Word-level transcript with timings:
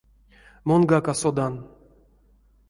Монгак 0.67 1.05
а 1.11 1.13
содан. 1.21 1.53